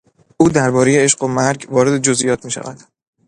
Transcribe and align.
او 0.37 0.49
دربارهی 0.49 0.99
عشق 1.03 1.23
و 1.23 1.27
مرگ 1.27 1.67
وارد 1.69 1.97
جزییات 2.01 2.45
میشود. 2.45 2.81